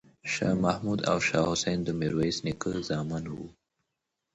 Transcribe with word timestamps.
شاه 0.31 0.53
محمود 0.65 0.99
او 1.11 1.17
شاه 1.27 1.45
حسین 1.51 1.79
د 1.83 1.89
میرویس 1.99 2.37
نیکه 2.45 2.71
زامن 2.87 3.23
وو. 3.33 3.47